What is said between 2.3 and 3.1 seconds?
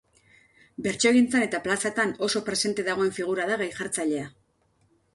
oso presente